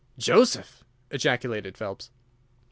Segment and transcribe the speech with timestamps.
[0.17, 2.09] "Joseph!" ejaculated Phelps.